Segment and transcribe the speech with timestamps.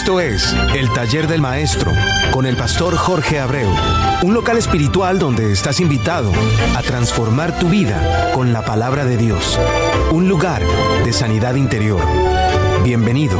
[0.00, 1.92] Esto es El Taller del Maestro
[2.30, 3.68] con el pastor Jorge Abreu,
[4.22, 6.32] un local espiritual donde estás invitado
[6.74, 9.60] a transformar tu vida con la palabra de Dios,
[10.10, 10.62] un lugar
[11.04, 12.00] de sanidad interior.
[12.82, 13.38] Bienvenido.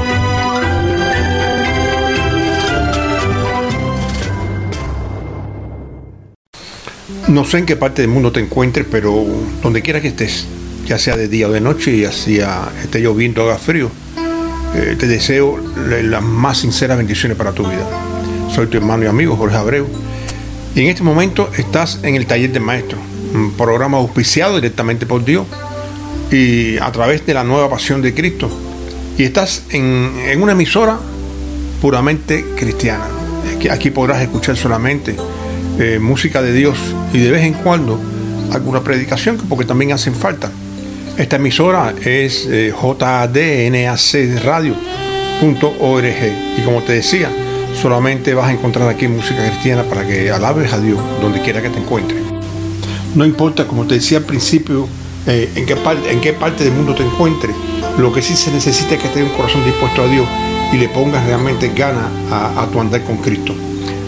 [7.29, 9.25] No sé en qué parte del mundo te encuentres, pero
[9.63, 10.46] donde quiera que estés,
[10.85, 13.90] ya sea de día o de noche, ya sea esté lloviendo o haga frío,
[14.75, 17.87] eh, te deseo las más sinceras bendiciones para tu vida.
[18.55, 19.87] Soy tu hermano y amigo Jorge Abreu.
[20.75, 22.99] Y en este momento estás en el taller de maestro,
[23.35, 25.46] un programa auspiciado directamente por Dios
[26.31, 28.49] y a través de la nueva pasión de Cristo.
[29.19, 30.99] Y estás en, una emisora
[31.81, 33.05] puramente cristiana.
[33.71, 35.17] Aquí podrás escuchar solamente
[35.79, 36.79] eh, música de Dios
[37.12, 38.01] y de vez en cuando
[38.53, 40.51] alguna predicación, porque también hacen falta.
[41.21, 44.75] Esta emisora es eh, jdnacradio.org
[46.57, 47.31] y como te decía,
[47.79, 51.69] solamente vas a encontrar aquí música cristiana para que alabes a Dios donde quiera que
[51.69, 52.23] te encuentres.
[53.15, 54.89] No importa, como te decía al principio,
[55.27, 55.77] eh, en, qué
[56.33, 57.55] parte, del mundo te encuentres,
[57.99, 60.27] lo que sí se necesita es que tengas un corazón dispuesto a Dios
[60.73, 63.55] y le pongas realmente ganas a, tu andar con Cristo.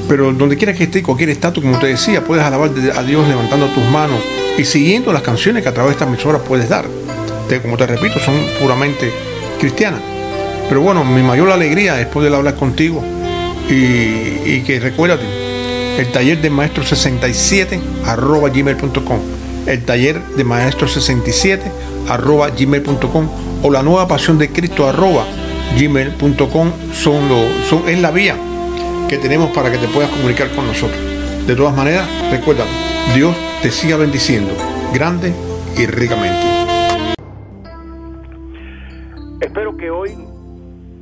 [0.09, 3.67] Pero donde quiera que estés, cualquier estatus, como te decía, puedes alabar a Dios levantando
[3.67, 4.19] tus manos
[4.57, 7.02] y siguiendo las canciones que a través de esta emisora puedes dar
[7.61, 9.13] como te repito, son puramente
[9.59, 10.01] cristianas.
[10.69, 13.03] Pero bueno, mi mayor alegría es poder hablar contigo
[13.69, 15.25] y, que recuérdate,
[15.99, 19.19] el taller de maestro 67 arroba gmail.com,
[19.67, 21.71] el taller de maestro 67
[22.09, 23.29] arroba gmail.com
[23.63, 25.25] o la nueva pasión de Cristo arroba
[25.79, 27.29] gmail.com son,
[27.69, 28.37] son es la vía
[29.09, 30.99] que tenemos para que te puedas comunicar con nosotros.
[31.47, 32.65] De todas maneras, recuerda,
[33.15, 34.53] Dios te siga bendiciendo
[34.93, 35.35] grande
[35.77, 36.52] y ricamente.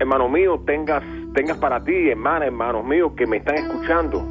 [0.00, 4.26] Hermano mío, tengas, tengas para ti, hermana, hermanos míos que me están escuchando,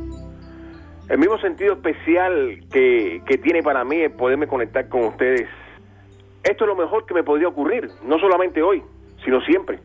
[1.08, 5.48] el mismo sentido especial que, que tiene para mí el poderme conectar con ustedes.
[6.44, 8.82] Esto es lo mejor que me podría ocurrir, no solamente hoy,
[9.24, 9.80] sino siempre.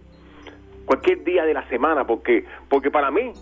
[0.86, 3.32] Cualquier día de la semana, porque, porque para mí,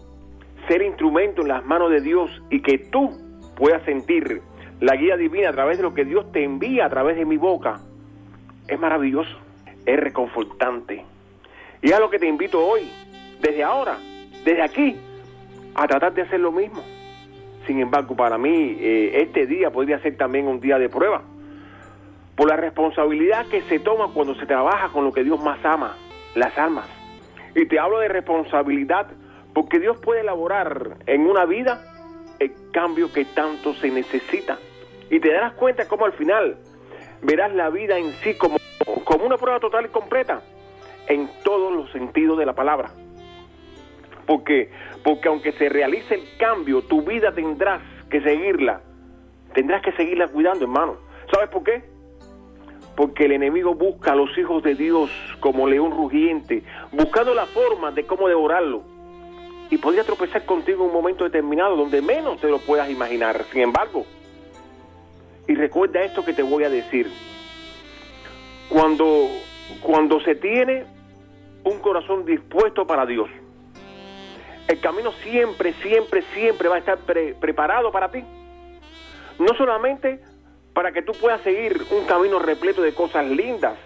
[0.67, 3.11] ser instrumento en las manos de Dios y que tú
[3.57, 4.43] puedas sentir
[4.81, 7.37] la guía divina a través de lo que Dios te envía a través de mi
[7.37, 7.81] boca,
[8.67, 9.39] es maravilloso,
[9.87, 11.05] es reconfortante
[11.83, 12.89] y es a lo que te invito hoy,
[13.41, 13.99] desde ahora,
[14.45, 14.97] desde aquí,
[15.75, 16.81] a tratar de hacer lo mismo.
[17.67, 21.23] Sin embargo, para mí, eh, este día podría ser también un día de prueba.
[22.37, 25.97] Por la responsabilidad que se toma cuando se trabaja con lo que Dios más ama,
[26.37, 26.87] las almas.
[27.57, 29.09] Y te hablo de responsabilidad
[29.53, 31.85] porque Dios puede elaborar en una vida
[32.39, 34.57] el cambio que tanto se necesita.
[35.11, 36.57] Y te darás cuenta cómo al final
[37.23, 38.57] verás la vida en sí como,
[39.05, 40.43] como una prueba total y completa
[41.13, 42.91] en todos los sentidos de la palabra.
[44.27, 44.71] Porque,
[45.05, 48.81] porque aunque se realice el cambio, tu vida tendrás que seguirla.
[49.53, 50.97] Tendrás que seguirla cuidando, hermano.
[51.33, 51.83] ¿Sabes por qué?
[52.97, 56.63] Porque el enemigo busca a los hijos de Dios como león rugiente,
[56.93, 58.83] buscando la forma de cómo devorarlo.
[59.71, 63.45] Y podría tropezar contigo en un momento determinado donde menos te lo puedas imaginar.
[63.51, 64.05] Sin embargo,
[65.49, 67.11] y recuerda esto que te voy a decir.
[68.69, 69.29] Cuando
[69.81, 70.85] cuando se tiene
[71.65, 73.29] un corazón dispuesto para Dios,
[74.69, 78.25] el camino siempre, siempre, siempre va a estar preparado para ti.
[79.39, 80.21] No solamente
[80.73, 83.77] para que tú puedas seguir un camino repleto de cosas lindas,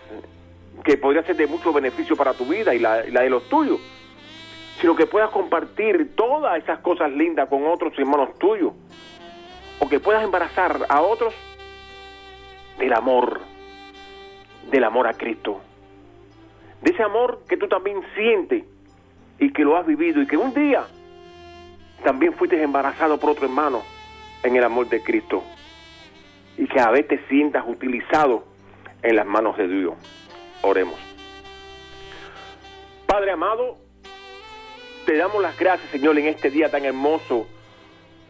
[0.84, 3.48] que podría ser de mucho beneficio para tu vida y la, y la de los
[3.48, 3.80] tuyos,
[4.80, 8.72] sino que puedas compartir todas esas cosas lindas con otros hermanos tuyos,
[9.80, 11.34] o que puedas embarazar a otros
[12.78, 13.40] del amor,
[14.70, 15.60] del amor a Cristo
[16.82, 18.64] de ese amor que tú también sientes
[19.38, 20.86] y que lo has vivido y que un día
[22.04, 23.82] también fuiste embarazado por otro hermano
[24.42, 25.42] en el amor de Cristo
[26.56, 28.44] y que a veces te sientas utilizado
[29.02, 29.94] en las manos de Dios.
[30.62, 30.98] Oremos.
[33.06, 33.76] Padre amado,
[35.04, 37.46] te damos las gracias, Señor, en este día tan hermoso,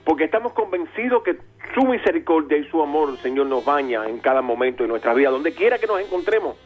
[0.04, 1.38] porque estamos convencidos que
[1.74, 5.54] su misericordia y su amor, Señor, nos baña en cada momento de nuestra vida, donde
[5.54, 6.56] quiera que nos encontremos.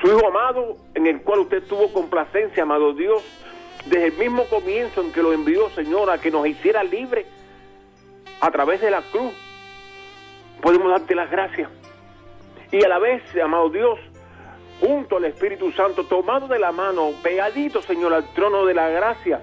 [0.00, 3.22] Su Hijo amado, en el cual usted tuvo complacencia, amado Dios,
[3.86, 7.26] desde el mismo comienzo en que lo envió, Señor, a que nos hiciera libre
[8.40, 9.32] a través de la cruz.
[10.60, 11.68] Podemos darte las gracias.
[12.70, 13.98] Y a la vez, amado Dios,
[14.80, 19.40] junto al Espíritu Santo, tomado de la mano, pegadito, Señor, al trono de la gracia,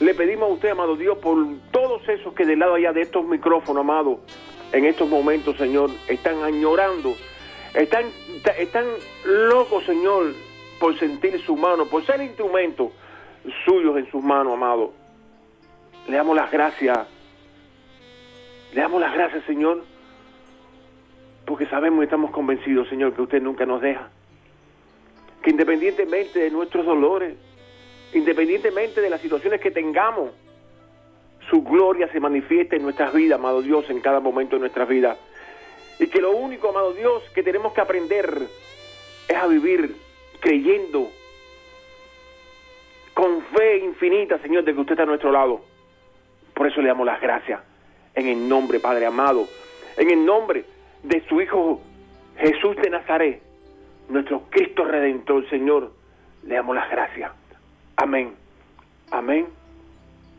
[0.00, 1.36] le pedimos a usted, amado Dios, por
[1.70, 4.20] todos esos que del lado allá de estos micrófonos, amado,
[4.72, 7.14] en estos momentos, Señor, están añorando
[7.74, 8.06] están,
[8.58, 8.84] están
[9.24, 10.32] locos, Señor,
[10.78, 12.92] por sentir su mano, por ser instrumento
[13.64, 14.92] suyos en sus manos, amado.
[16.08, 17.06] Le damos las gracias.
[18.74, 19.82] Le damos las gracias, Señor,
[21.46, 24.10] porque sabemos y estamos convencidos, Señor, que usted nunca nos deja.
[25.42, 27.34] Que independientemente de nuestros dolores,
[28.12, 30.32] independientemente de las situaciones que tengamos,
[31.48, 35.16] su gloria se manifiesta en nuestras vidas, amado Dios, en cada momento de nuestras vidas.
[35.98, 38.42] Y que lo único, amado Dios, que tenemos que aprender
[39.28, 39.96] es a vivir
[40.40, 41.10] creyendo
[43.14, 45.60] con fe infinita, Señor, de que usted está a nuestro lado.
[46.54, 47.60] Por eso le damos las gracias.
[48.14, 49.48] En el nombre, Padre amado.
[49.96, 50.64] En el nombre
[51.02, 51.80] de su Hijo
[52.36, 53.42] Jesús de Nazaret.
[54.08, 55.92] Nuestro Cristo Redentor, Señor.
[56.44, 57.32] Le damos las gracias.
[57.96, 58.34] Amén.
[59.10, 59.46] Amén.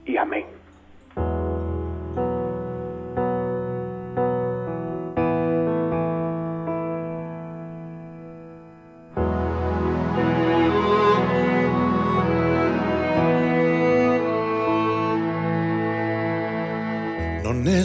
[0.06, 0.59] Y amén.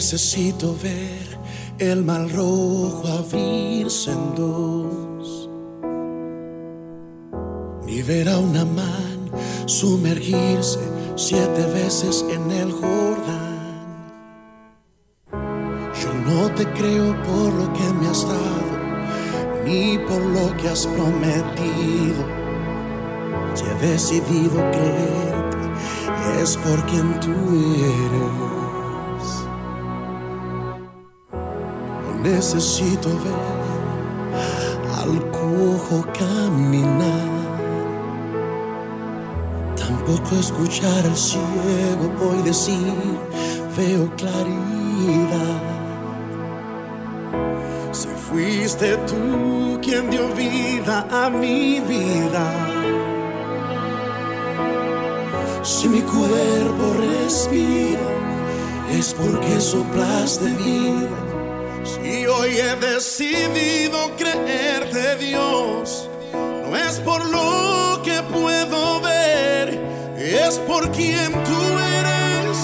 [0.05, 1.39] Necesito ver
[1.79, 5.49] el mal rojo abrirse en dos,
[7.87, 9.31] ni ver a una man
[9.65, 10.77] sumergirse
[11.15, 14.13] siete veces en el Jordán.
[15.31, 18.75] Yo no te creo por lo que me has dado,
[19.65, 22.23] ni por lo que has prometido.
[23.55, 28.64] Si he decidido creerte, es por quien tú eres.
[32.25, 33.45] Necesito ver
[34.99, 37.35] al cojo caminar.
[39.77, 42.93] Tampoco escuchar al ciego hoy decir,
[43.77, 45.61] veo claridad.
[47.91, 52.45] Si fuiste tú quien dio vida a mi vida.
[55.61, 58.07] Si mi cuerpo respira,
[58.91, 61.24] es porque soplaste vida
[62.03, 69.79] y hoy he decidido creerte Dios, no es por lo que puedo ver,
[70.17, 71.61] es por quien tú
[71.99, 72.57] eres,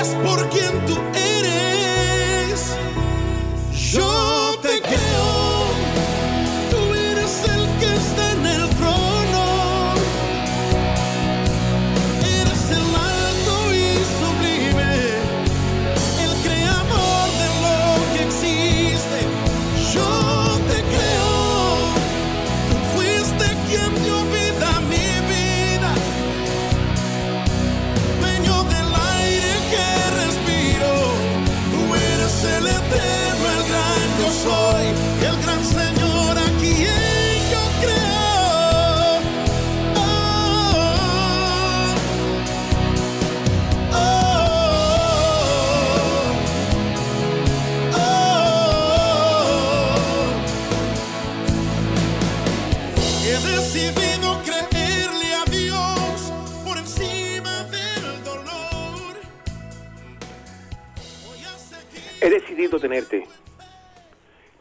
[0.00, 1.17] es por quien tú eres.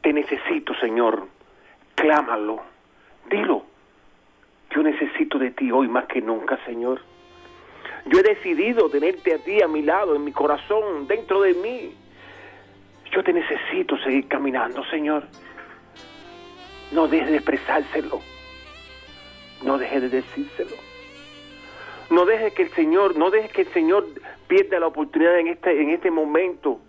[0.01, 1.27] Te necesito, Señor.
[1.95, 2.61] Clámalo.
[3.29, 3.63] Dilo.
[4.71, 7.01] Yo necesito de ti hoy más que nunca, Señor.
[8.05, 11.93] Yo he decidido tenerte a ti a mi lado, en mi corazón, dentro de mí.
[13.11, 15.23] Yo te necesito seguir caminando, Señor.
[16.91, 18.19] No dejes de expresárselo.
[19.63, 20.75] No dejes de decírselo.
[22.09, 24.05] No dejes que el Señor, no dejes que el Señor
[24.47, 26.81] pierda la oportunidad en este, en este momento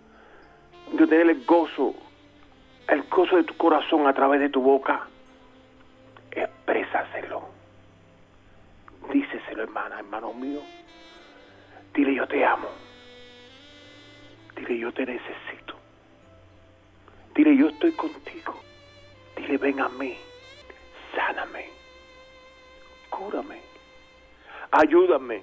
[0.91, 1.93] de tener el gozo,
[2.87, 5.07] el gozo de tu corazón a través de tu boca,
[6.31, 7.49] exprésaselo.
[9.11, 10.61] Díceselo, hermana, hermano mío.
[11.93, 12.67] Dile yo te amo.
[14.55, 15.75] Dile yo te necesito.
[17.33, 18.55] Dile yo estoy contigo.
[19.35, 20.15] Dile ven a mí.
[21.15, 21.65] Sáname.
[23.09, 23.61] Cúrame.
[24.71, 25.41] Ayúdame.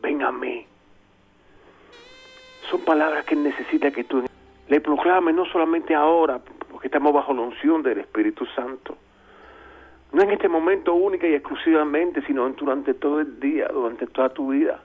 [0.00, 0.67] Ven a mí
[2.70, 4.24] son palabras que necesita que tú
[4.68, 8.96] le proclames no solamente ahora, porque estamos bajo la unción del Espíritu Santo,
[10.12, 14.48] no en este momento única y exclusivamente, sino durante todo el día, durante toda tu
[14.50, 14.80] vida.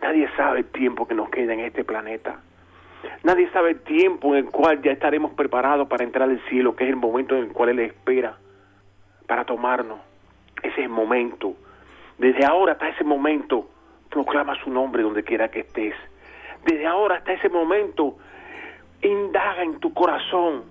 [0.00, 2.40] Nadie sabe el tiempo que nos queda en este planeta.
[3.24, 6.84] Nadie sabe el tiempo en el cual ya estaremos preparados para entrar al cielo, que
[6.84, 8.36] es el momento en el cual Él espera
[9.26, 9.98] para tomarnos.
[10.62, 11.54] Ese es el momento.
[12.16, 13.68] Desde ahora hasta ese momento,
[14.10, 15.94] proclama su nombre donde quiera que estés.
[16.64, 18.16] Desde ahora hasta ese momento,
[19.02, 20.64] indaga en tu corazón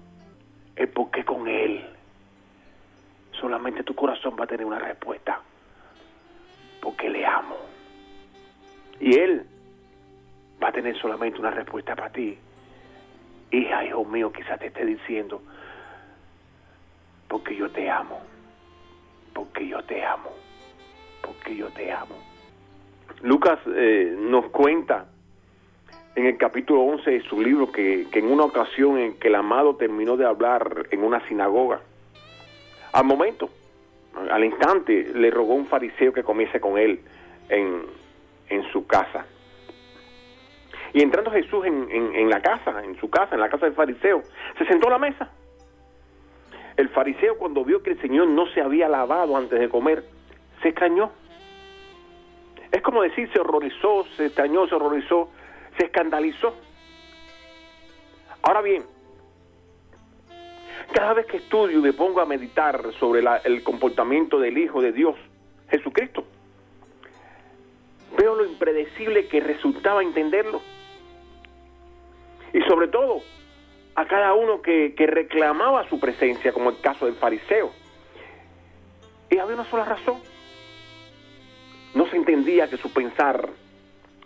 [0.75, 1.86] el por qué con Él.
[3.39, 5.39] solamente tu corazón va a tener una respuesta.
[6.82, 7.56] Porque le amo.
[9.00, 9.46] Y Él
[10.62, 12.38] va a tener solamente una respuesta para ti.
[13.51, 15.41] Hija, hijo mío, quizás te esté diciendo,
[17.27, 18.20] porque yo te amo,
[19.34, 20.32] porque yo te amo,
[21.22, 22.15] porque yo te amo.
[23.22, 25.08] Lucas eh, nos cuenta
[26.16, 29.76] en el capítulo 11 de su libro que, en una ocasión en que el amado
[29.76, 31.82] terminó de hablar en una sinagoga,
[32.92, 33.50] al momento,
[34.32, 37.02] al instante, le rogó un fariseo que comiese con él
[37.50, 37.84] en,
[38.50, 39.26] en su casa.
[40.94, 44.24] Y entrando Jesús en, en, la casa, en su casa, en la casa del fariseo,
[44.58, 45.30] se sentó a la mesa.
[46.78, 50.04] El fariseo cuando vio que el Señor no se había lavado antes de comer,
[50.62, 51.12] se extrañó.
[53.01, 55.30] Decir, se horrorizó, se extrañó, se horrorizó,
[55.77, 56.56] se escandalizó.
[58.42, 58.84] Ahora bien,
[60.94, 64.92] cada vez que estudio y me pongo a meditar sobre el comportamiento del Hijo de
[64.92, 65.16] Dios,
[65.70, 66.24] Jesucristo,
[68.18, 70.62] veo lo impredecible que resultaba entenderlo.
[72.54, 73.22] Y sobre todo,
[73.96, 77.72] a cada uno que reclamaba su presencia, como el caso del fariseo.
[79.30, 80.22] Y había una sola razón.
[81.94, 83.50] No se entendía que su pensar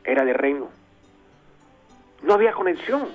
[0.04, 0.70] era de reino.
[2.24, 3.10] No había conexión.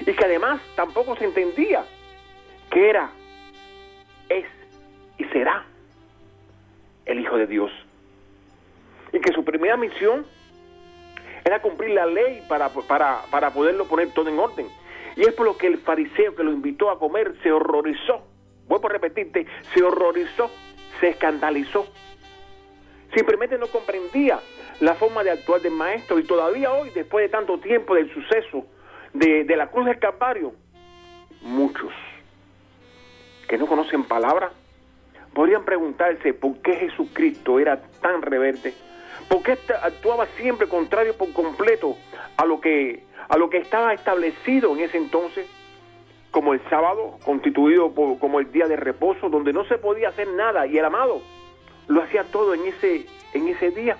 [0.00, 1.84] Y que además tampoco se entendía
[2.70, 3.10] que era,
[4.28, 4.44] es
[5.18, 5.64] y será
[7.06, 7.70] el Hijo de Dios.
[9.12, 10.26] Y que su primera misión
[11.44, 14.66] era cumplir la ley para, para, para poderlo poner todo en orden.
[15.16, 18.26] Y es por lo que el fariseo que lo invitó a comer se horrorizó.
[18.66, 20.50] Vuelvo a repetirte, se horrorizó,
[21.00, 21.86] se escandalizó.
[23.16, 24.38] Simplemente no comprendía
[24.80, 28.66] la forma de actuar del maestro y todavía hoy, después de tanto tiempo del suceso
[29.14, 30.52] de, la cruz del Calvario,
[31.40, 31.94] muchos
[33.48, 34.50] que no conocen palabra
[35.32, 38.74] podrían preguntarse por qué Jesucristo era tan rebelde
[39.30, 41.96] ¿Por qué actuaba siempre contrario por completo
[42.36, 45.46] a lo que a lo que estaba establecido en ese entonces
[46.30, 50.66] como el sábado constituido como el día de reposo donde no se podía hacer nada
[50.66, 51.22] y el amado
[51.88, 53.96] lo hacía todo en ese en ese día.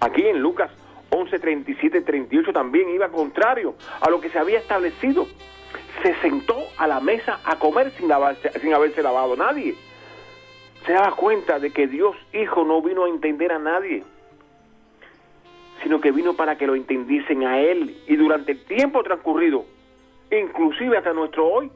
[0.00, 0.70] Aquí en Lucas
[1.10, 5.26] 11, 37, 38 también iba contrario a lo que se había establecido.
[6.02, 8.08] Se sentó a la mesa a comer sin,
[8.60, 9.76] sin haberse lavado nadie
[10.86, 14.02] se daba cuenta de que Dios Hijo no vino a entender a nadie,
[15.82, 17.96] sino que vino para que lo entendiesen a Él.
[18.06, 19.64] Y durante el tiempo transcurrido,
[20.30, 21.70] inclusive hasta nuestro hoy,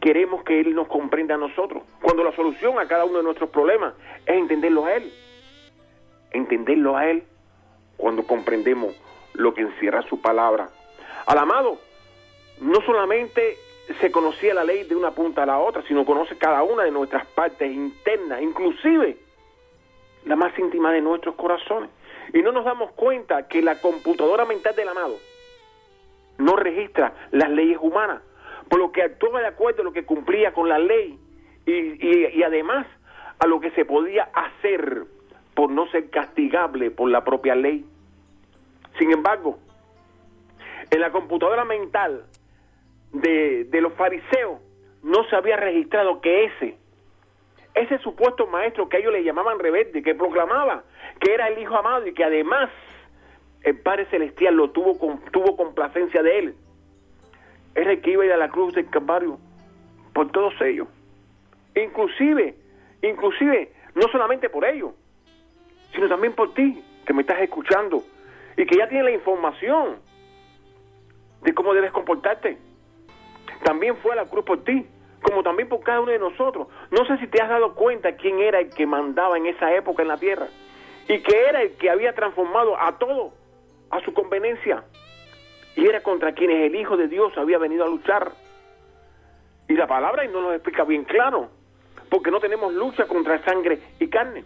[0.00, 1.82] queremos que Él nos comprenda a nosotros.
[2.00, 3.94] Cuando la solución a cada uno de nuestros problemas
[4.26, 5.12] es entenderlo a Él.
[6.32, 7.24] Entenderlo a Él
[7.96, 8.94] cuando comprendemos
[9.34, 10.68] lo que encierra su palabra.
[11.26, 11.78] Al amado,
[12.60, 13.56] no solamente
[14.00, 16.90] se conocía la ley de una punta a la otra, sino conoce cada una de
[16.90, 19.16] nuestras partes internas, inclusive
[20.24, 21.90] la más íntima de nuestros corazones.
[22.32, 25.16] Y no nos damos cuenta que la computadora mental del amado
[26.38, 28.22] no registra las leyes humanas,
[28.70, 31.18] por lo que actuaba de acuerdo a lo que cumplía con la ley
[31.66, 32.86] y, y además
[33.38, 35.04] a lo que se podía hacer
[35.54, 37.84] por no ser castigable por la propia ley.
[38.98, 39.58] Sin embargo,
[40.90, 42.24] en la computadora mental
[43.12, 44.60] de, de los fariseos
[45.02, 46.76] no se había registrado que ese,
[47.74, 50.84] ese supuesto maestro que ellos le llamaban rebelde, que proclamaba
[51.18, 52.70] que era el Hijo amado y que además
[53.62, 56.54] el Padre Celestial lo tuvo, con, tuvo complacencia de él,
[57.74, 59.38] era el que iba a ir a la cruz del Calvario
[60.12, 60.88] por todos ellos.
[61.74, 62.54] Inclusive,
[63.02, 64.92] inclusive, no solamente por ellos,
[65.94, 68.02] sino también por ti, que me estás escuchando
[68.56, 69.98] y que ya tienes la información
[71.42, 72.58] de cómo debes comportarte
[73.62, 74.86] también fue a la cruz por ti,
[75.22, 76.68] como también por cada uno de nosotros.
[76.90, 80.02] No sé si te has dado cuenta quién era el que mandaba en esa época
[80.02, 80.48] en la tierra
[81.08, 83.32] y que era el que había transformado a todo
[83.90, 84.84] a su conveniencia
[85.76, 88.32] y era contra quienes el Hijo de Dios había venido a luchar.
[89.68, 91.48] Y la palabra no nos explica bien claro,
[92.08, 94.44] porque no tenemos lucha contra sangre y carne,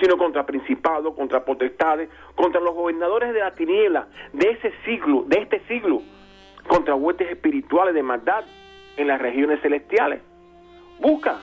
[0.00, 5.40] sino contra principados, contra potestades, contra los gobernadores de la tiniebla de ese siglo, de
[5.40, 6.02] este siglo,
[6.68, 8.44] contra huestes espirituales de maldad
[8.96, 10.20] en las regiones celestiales.
[11.00, 11.38] Busca,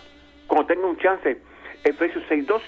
[0.47, 1.41] cuando tenga un chance,
[1.83, 2.61] Efesios 6.2.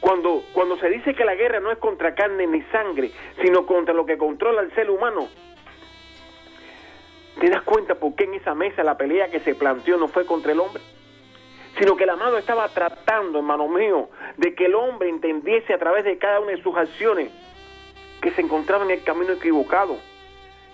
[0.00, 3.10] Cuando, cuando se dice que la guerra no es contra carne ni sangre,
[3.42, 5.28] sino contra lo que controla el ser humano,
[7.40, 10.24] ¿te das cuenta por qué en esa mesa la pelea que se planteó no fue
[10.24, 10.82] contra el hombre?
[11.78, 16.04] Sino que el amado estaba tratando, hermano mío, de que el hombre entendiese a través
[16.04, 17.30] de cada una de sus acciones
[18.20, 19.96] que se encontraba en el camino equivocado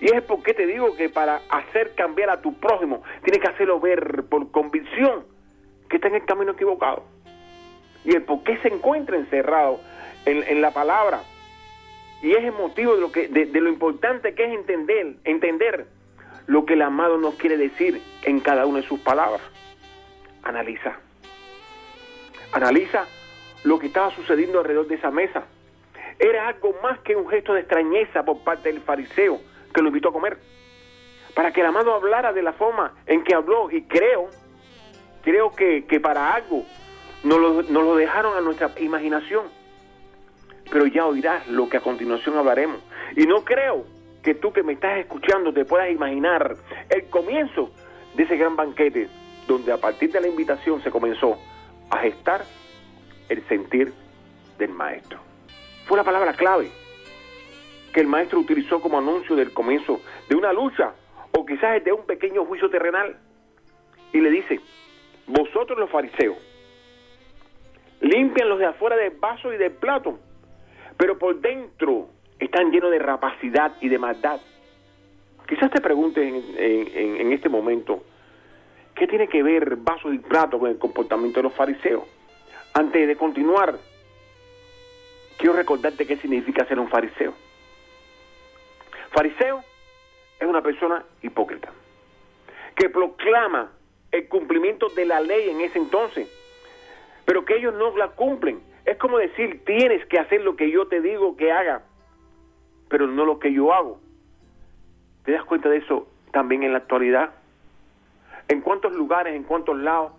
[0.00, 3.48] Y es por qué te digo que para hacer cambiar a tu prójimo, tienes que
[3.48, 5.24] hacerlo ver por convicción
[5.88, 7.13] que está en el camino equivocado.
[8.04, 9.80] Y el por qué se encuentra encerrado
[10.26, 11.22] en, la palabra.
[12.22, 15.86] Y es el motivo de lo, importante que es entender, entender
[16.46, 19.42] lo que el amado nos quiere decir en cada una de sus palabras.
[20.42, 20.98] Analiza.
[22.52, 23.06] Analiza
[23.64, 25.44] lo que estaba sucediendo alrededor de esa mesa.
[26.18, 29.40] Era algo más que un gesto de extrañeza por parte del fariseo
[29.74, 30.38] que lo invitó a comer.
[31.34, 33.70] Para que el amado hablara de la forma en que habló.
[33.70, 34.28] Y creo,
[35.22, 36.64] creo que para algo
[37.24, 39.46] nos lo, nos lo dejaron a nuestra imaginación.
[40.70, 42.80] Pero ya oirás lo que a continuación hablaremos.
[43.16, 43.84] Y no creo
[44.22, 46.56] que tú que me estás escuchando te puedas imaginar
[46.88, 47.70] el comienzo
[48.14, 49.08] de ese gran banquete
[49.46, 51.38] donde a partir de la invitación se comenzó
[51.90, 52.44] a gestar
[53.28, 53.92] el sentir
[54.58, 55.18] del maestro.
[55.86, 56.70] Fue la palabra clave
[57.92, 60.94] que el maestro utilizó como anuncio del comienzo de una lucha
[61.32, 63.16] o quizás de un pequeño juicio terrenal.
[64.12, 64.60] Y le dice,
[65.26, 66.36] vosotros los fariseos,
[68.00, 70.18] limpian los de afuera del vaso y del plato,
[70.96, 72.08] pero por dentro
[72.38, 74.40] están llenos de rapacidad y de maldad.
[75.48, 76.24] Quizás te preguntes
[76.56, 78.02] en, en este momento,
[78.94, 82.04] ¿qué tiene que ver vaso y plato con el comportamiento de los fariseos?
[82.72, 83.78] Antes de continuar,
[85.36, 87.34] quiero recordarte qué significa ser un fariseo.
[89.10, 89.62] Fariseo
[90.40, 91.70] es una persona hipócrita
[92.74, 93.70] que proclama
[94.10, 96.28] el cumplimiento de la ley en ese entonces,
[97.24, 98.60] pero que ellos no la cumplen.
[98.84, 101.82] Es como decir, tienes que hacer lo que yo te digo que haga,
[102.88, 103.98] pero no lo que yo hago.
[105.24, 107.30] ¿Te das cuenta de eso también en la actualidad?
[108.48, 110.12] ¿En cuántos lugares, en cuántos lados,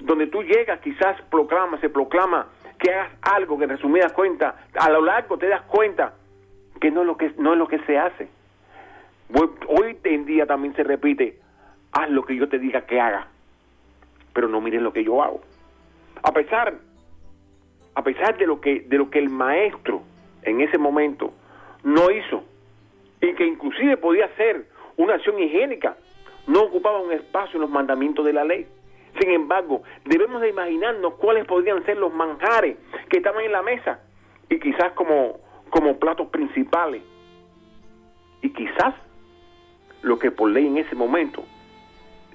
[0.00, 2.46] donde tú llegas, quizás proclama, se proclama
[2.78, 6.14] que hagas algo que en resumidas cuentas, a lo largo te das cuenta
[6.80, 8.28] que no es lo que, no es lo que se hace.
[9.66, 11.38] Hoy en día también se repite,
[11.92, 13.28] haz lo que yo te diga que haga,
[14.32, 15.40] pero no miren lo que yo hago.
[16.22, 16.74] A pesar,
[17.94, 20.02] a pesar de lo que, de lo que el maestro
[20.42, 21.32] en ese momento
[21.84, 22.44] no hizo,
[23.20, 25.96] y que inclusive podía ser una acción higiénica,
[26.46, 28.66] no ocupaba un espacio en los mandamientos de la ley.
[29.20, 32.76] Sin embargo, debemos de imaginarnos cuáles podrían ser los manjares
[33.08, 34.00] que estaban en la mesa
[34.48, 37.02] y quizás como como platos principales.
[38.42, 38.94] Y quizás
[40.02, 41.44] lo que por ley en ese momento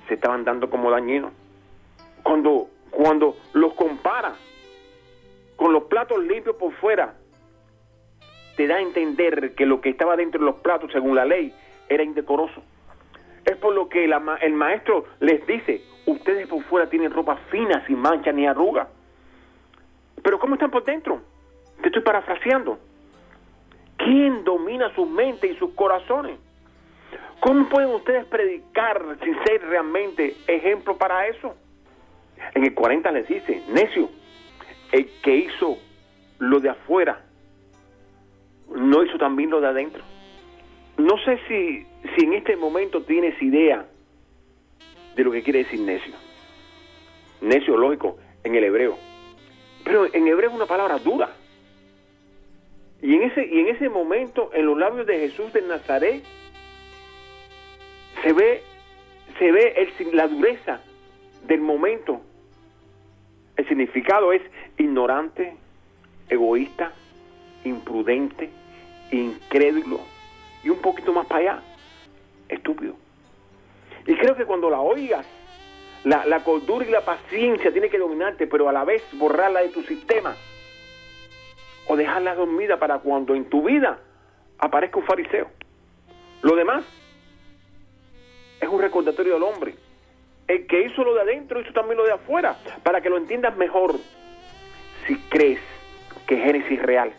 [0.07, 1.31] se estaban dando como dañinos.
[2.23, 4.35] Cuando, cuando los compara
[5.55, 7.15] con los platos limpios por fuera,
[8.55, 11.53] te da a entender que lo que estaba dentro de los platos, según la ley,
[11.89, 12.61] era indecoroso.
[13.45, 17.97] Es por lo que el maestro les dice, ustedes por fuera tienen ropa fina, sin
[17.97, 18.87] mancha ni arruga.
[20.21, 21.21] Pero ¿cómo están por dentro?
[21.81, 22.79] Te estoy parafraseando.
[23.97, 26.39] ¿Quién domina su mente y sus corazones?
[27.39, 31.55] ¿Cómo pueden ustedes predicar sin ser realmente ejemplo para eso?
[32.53, 34.09] En el 40 les dice, necio,
[34.91, 35.77] el que hizo
[36.39, 37.23] lo de afuera,
[38.75, 40.03] no hizo también lo de adentro.
[40.97, 43.85] No sé si, si en este momento tienes idea
[45.15, 46.13] de lo que quiere decir necio.
[47.41, 48.97] Necio, lógico, en el hebreo.
[49.83, 51.29] Pero en hebreo es una palabra dura.
[53.01, 56.23] Y en ese, y en ese momento, en los labios de Jesús de Nazaret,
[58.21, 58.63] se ve,
[59.37, 60.79] se ve la dureza
[61.45, 62.21] del momento.
[63.55, 64.41] El significado es
[64.77, 65.55] ignorante,
[66.29, 66.91] egoísta,
[67.63, 68.49] imprudente,
[69.11, 69.99] incrédulo
[70.63, 71.63] y un poquito más para allá,
[72.49, 72.95] estúpido.
[74.05, 75.25] Y creo que cuando la oigas,
[76.03, 79.69] la, la cordura y la paciencia tiene que dominarte, pero a la vez borrarla de
[79.69, 80.35] tu sistema
[81.87, 83.99] o dejarla dormida para cuando en tu vida
[84.57, 85.47] aparezca un fariseo.
[86.41, 86.83] Lo demás
[88.59, 89.75] es un recordatorio del hombre.
[90.47, 93.55] El que hizo lo de adentro hizo también lo de afuera, para que lo entiendas
[93.55, 93.95] mejor
[95.07, 95.59] si crees
[96.27, 97.13] que Génesis es real.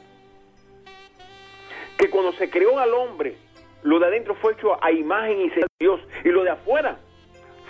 [1.96, 3.36] Que cuando se creó al hombre,
[3.82, 6.98] lo de adentro fue hecho a imagen y semejanza de Dios, y lo de afuera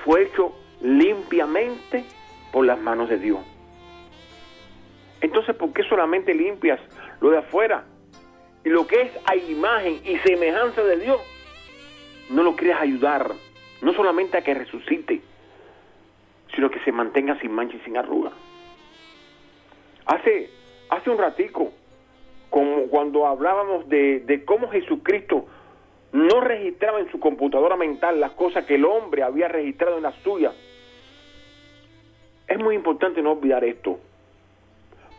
[0.05, 2.05] fue hecho limpiamente
[2.53, 3.41] por las manos de Dios.
[5.21, 6.81] Entonces, ¿por qué solamente limpias
[7.21, 7.85] lo de afuera?
[8.65, 11.21] Y lo que es a imagen y semejanza de Dios,
[12.31, 13.33] no lo quieres ayudar,
[13.83, 15.21] no solamente a que resucite,
[16.55, 18.33] sino que se mantenga sin mancha y sin arruga.
[20.07, 20.51] Hace,
[20.91, 21.73] hace un ratico,
[22.51, 25.47] como cuando hablábamos de, de cómo Jesucristo
[26.13, 30.13] no registraba en su computadora mental las cosas que el hombre había registrado en la
[30.23, 30.53] suya,
[32.47, 33.99] es muy importante no olvidar esto.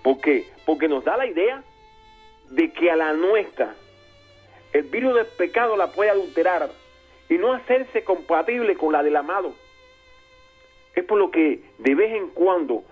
[0.04, 0.48] ¿Por qué?
[0.66, 1.64] Porque nos da la idea
[2.52, 3.74] de que a la nuestra
[4.72, 6.70] el virus del pecado la puede adulterar
[7.30, 9.54] y no hacerse compatible con la del amado.
[10.96, 12.84] Es por lo que de vez en cuando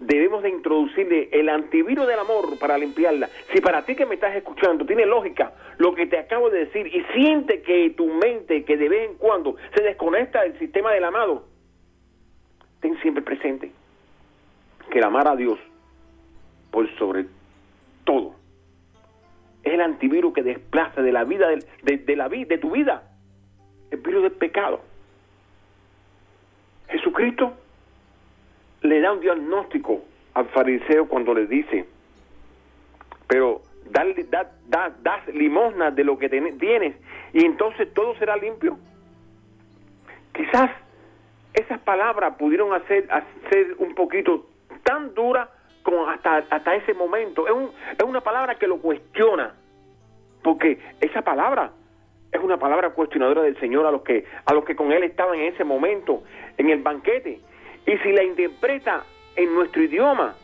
[0.00, 3.28] debemos de introducirle el antivirus del amor para limpiarla.
[3.52, 6.86] Si para ti que me estás escuchando tiene lógica lo que te acabo de decir
[6.86, 11.04] y siente que tu mente que de vez en cuando se desconecta del sistema del
[11.04, 11.44] amado,
[12.80, 13.70] ten siempre presente
[14.90, 15.58] que el amar a Dios
[16.70, 17.26] por sobre
[18.04, 18.34] todo
[19.62, 23.10] es el antivirus que desplaza de la vida de, de la vida de tu vida
[23.90, 24.80] el virus del pecado.
[26.90, 27.54] Jesucristo
[28.82, 30.02] le da un diagnóstico
[30.34, 31.86] al fariseo cuando le dice,
[33.26, 36.94] pero dale, da, da, das limosna de lo que tienes
[37.32, 38.78] y entonces todo será limpio.
[40.32, 40.70] Quizás
[41.54, 44.46] esas palabras pudieron hacer, hacer un poquito
[44.84, 45.50] tan dura
[45.82, 47.46] como hasta, hasta ese momento.
[47.46, 49.54] Es una palabra que lo cuestiona,
[50.42, 51.72] porque esa palabra
[52.32, 55.38] es una palabra cuestionadora del Señor a los que a los que con él estaban
[55.38, 56.22] en ese momento
[56.58, 57.40] en el banquete.
[57.86, 59.04] Y si la interpreta
[59.36, 60.36] en nuestro idioma,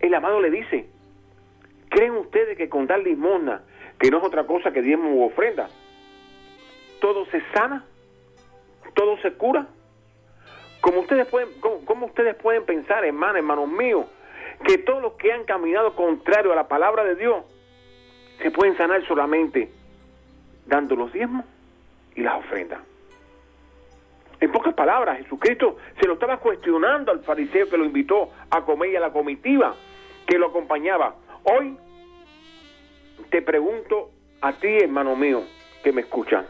[0.00, 0.86] el amado le dice,
[1.88, 3.62] ¿creen ustedes que con dar limosna,
[3.98, 5.68] que no es otra cosa que diezmo u ofrenda,
[7.00, 7.84] todo se sana?
[8.94, 9.66] ¿Todo se cura?
[10.80, 14.06] Como ustedes pueden, cómo, ustedes pueden pensar, hermanos, hermanos míos,
[14.64, 17.44] que todos los que han caminado contrario a la palabra de Dios
[18.42, 19.70] se pueden sanar solamente
[20.66, 21.44] dando los diezmos
[22.14, 22.80] y las ofrendas?
[24.42, 28.90] En pocas palabras, Jesucristo se lo estaba cuestionando al fariseo que lo invitó a comer
[28.90, 29.76] y a la comitiva
[30.26, 31.14] que lo acompañaba.
[31.44, 31.76] Hoy
[33.30, 35.44] te pregunto a ti, hermano mío,
[35.84, 36.44] que me escuchan,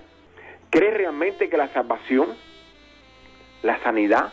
[0.70, 2.28] ¿crees realmente que la salvación,
[3.62, 4.32] la sanidad,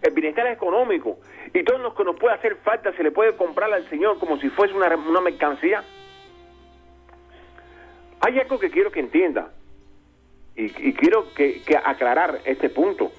[0.00, 1.18] el bienestar económico
[1.52, 4.38] y todo lo que nos puede hacer falta se le puede comprar al Señor como
[4.38, 5.84] si fuese una, una mercancía?
[8.26, 9.52] Hay algo que quiero que entienda
[10.56, 13.12] y, quiero que, aclarar este punto.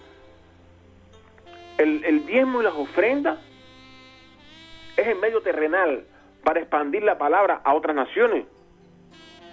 [1.77, 3.39] El, el diezmo y las ofrendas
[4.97, 6.03] es el medio terrenal
[6.43, 8.47] para expandir la palabra a otras naciones,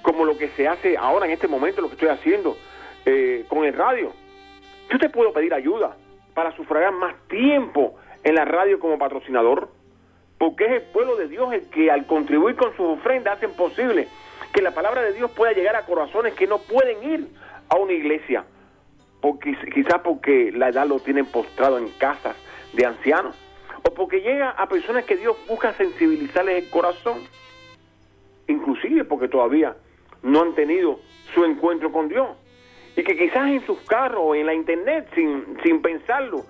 [0.02, 2.56] como lo que se hace ahora en este momento, lo que estoy haciendo
[3.06, 4.12] eh, con el radio.
[4.90, 5.96] Yo te puedo pedir ayuda
[6.34, 9.68] para sufragar más tiempo en la radio como patrocinador,
[10.36, 14.08] porque es el pueblo de Dios el que al contribuir con sus ofrendas hacen posible
[14.54, 17.28] que la palabra de Dios pueda llegar a corazones que no pueden ir
[17.68, 18.44] a una iglesia,
[19.20, 22.36] porque quizás porque la edad lo tienen postrado en casas
[22.72, 23.34] de ancianos,
[23.82, 27.18] o porque llega a personas que Dios busca sensibilizarles el corazón,
[28.46, 29.76] inclusive porque todavía
[30.22, 31.00] no han tenido
[31.34, 32.28] su encuentro con Dios,
[32.94, 36.44] y que quizás en sus carros o en la internet, sin, sin pensarlo,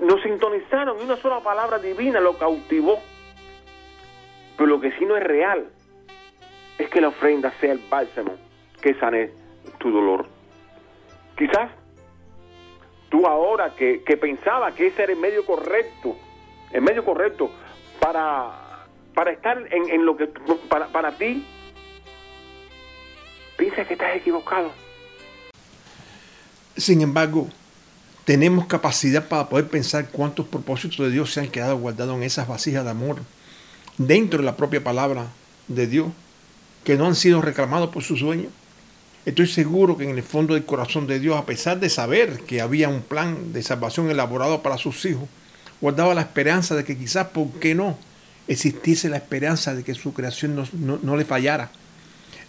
[0.00, 3.00] no sintonizaron y una sola palabra divina lo cautivó.
[4.56, 5.68] Pero lo que sí no es real
[6.78, 8.36] es que la ofrenda sea el bálsamo
[8.80, 9.30] que sane
[9.78, 10.26] tu dolor.
[11.36, 11.70] Quizás
[13.08, 16.16] tú ahora que, que pensaba que ese era el medio correcto,
[16.72, 17.50] el medio correcto
[18.00, 20.26] para, para estar en, en lo que
[20.68, 21.44] para, para ti,
[23.56, 24.72] piensas que estás equivocado.
[26.76, 27.48] Sin embargo,
[28.24, 32.48] tenemos capacidad para poder pensar cuántos propósitos de Dios se han quedado guardados en esas
[32.48, 33.18] vasijas de amor
[33.96, 35.26] dentro de la propia palabra
[35.68, 36.08] de Dios
[36.84, 38.52] que no han sido reclamados por sus dueños.
[39.24, 42.60] Estoy seguro que en el fondo del corazón de Dios, a pesar de saber que
[42.60, 45.28] había un plan de salvación elaborado para sus hijos,
[45.80, 47.98] guardaba la esperanza de que quizás, ¿por qué no?,
[48.46, 51.70] existiese la esperanza de que su creación no, le fallara.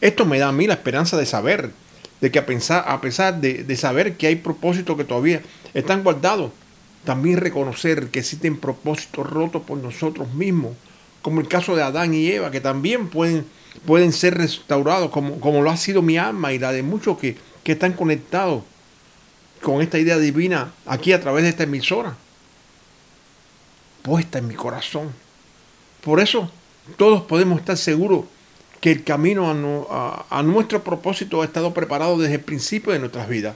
[0.02, 1.72] Esto me da a mí la esperanza de saber,
[2.20, 5.42] de que a, a pesar de, de saber que hay propósitos que todavía
[5.74, 6.52] están guardados,
[7.06, 10.74] también reconocer que existen propósitos rotos por nosotros mismos,
[11.22, 13.46] como el caso de Adán y Eva, que también pueden
[13.86, 17.38] pueden ser restaurados, como, como lo ha sido mi alma y la de muchos que,
[17.64, 18.64] que están conectados
[19.62, 22.16] con esta idea divina aquí a través de esta emisora,
[24.04, 25.12] puesta en mi corazón.
[26.04, 26.52] Por eso
[26.98, 28.26] todos podemos estar seguros
[28.80, 29.50] que el camino
[29.90, 33.56] a, a, nuestro propósito ha estado preparado desde el principio de nuestras vidas.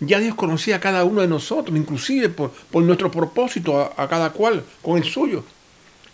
[0.00, 4.08] Ya Dios conocía a cada uno de nosotros, inclusive por, por nuestro propósito, a, a
[4.08, 5.44] cada cual, con el suyo.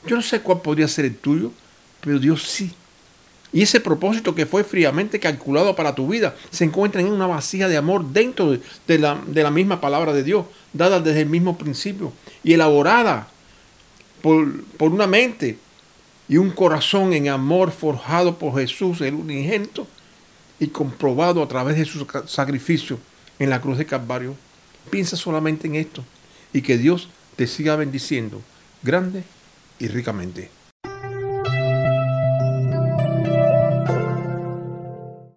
[0.04, 1.52] Yo no sé cuál podría ser el tuyo,
[2.00, 2.72] pero Dios sí.
[3.56, 7.68] Y ese propósito que fue fríamente calculado para tu vida se encuentra en una vasija
[7.68, 11.56] de amor dentro de, la, de la, misma palabra de Dios, dada desde el mismo
[11.56, 12.12] principio
[12.44, 13.28] y elaborada
[14.20, 15.56] por, por una mente
[16.28, 19.86] y un corazón en amor forjado por Jesús, el unigento,
[20.60, 22.98] y comprobado a través de su sacrificio
[23.38, 24.36] en la cruz de Calvario.
[24.90, 26.04] Piensa solamente en esto
[26.52, 28.42] y que Dios te siga bendiciendo
[28.82, 29.24] grande
[29.78, 30.55] y ricamente.